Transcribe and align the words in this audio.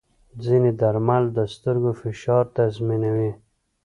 ځینې 0.43 0.71
درمل 0.81 1.23
د 1.37 1.39
سترګو 1.53 1.91
فشار 2.01 2.43
تنظیموي. 2.55 3.31